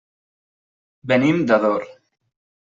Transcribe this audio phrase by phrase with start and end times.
[1.11, 1.87] Venim d'Ador.